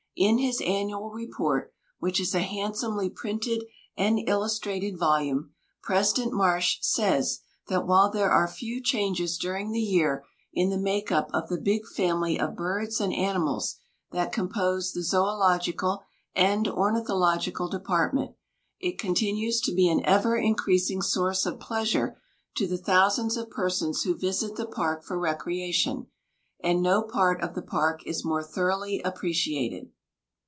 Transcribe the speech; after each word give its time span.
In 0.17 0.39
his 0.39 0.59
annual 0.61 1.09
report, 1.09 1.73
which 1.99 2.19
is 2.19 2.35
a 2.35 2.41
handsomely 2.41 3.09
printed 3.09 3.63
and 3.97 4.19
illustrated 4.27 4.99
volume, 4.99 5.53
President 5.81 6.33
Marsh 6.33 6.77
says 6.81 7.39
that 7.69 7.87
while 7.87 8.11
there 8.11 8.29
are 8.29 8.47
few 8.47 8.83
changes 8.83 9.37
during 9.37 9.71
the 9.71 9.79
year 9.79 10.25
in 10.53 10.69
the 10.69 10.77
make 10.77 11.13
up 11.13 11.29
of 11.33 11.47
the 11.47 11.57
big 11.57 11.87
family 11.87 12.37
of 12.37 12.57
birds 12.57 12.99
and 12.99 13.13
animals 13.13 13.77
that 14.11 14.33
compose 14.33 14.91
the 14.91 14.99
zoölogical 14.99 16.01
and 16.35 16.67
ornithological 16.67 17.69
department, 17.69 18.35
it 18.81 18.99
continues 18.99 19.61
to 19.61 19.73
be 19.73 19.87
an 19.87 20.05
ever 20.05 20.35
increasing 20.35 21.01
source 21.01 21.45
of 21.45 21.57
pleasure 21.59 22.19
to 22.55 22.67
the 22.67 22.77
thousands 22.77 23.37
of 23.37 23.49
persons 23.49 24.03
who 24.03 24.13
visit 24.13 24.55
the 24.55 24.67
park 24.67 25.05
for 25.05 25.17
recreation, 25.17 26.07
and 26.61 26.81
no 26.83 27.01
part 27.01 27.41
of 27.41 27.55
the 27.55 27.61
park 27.63 28.05
is 28.05 28.25
more 28.25 28.43
thoroughly 28.43 29.01
appreciated. 29.03 29.89